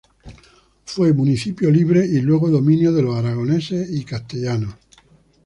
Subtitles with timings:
[0.83, 4.73] Fue municipio libre y luego dominio de los aragoneses y castellanos.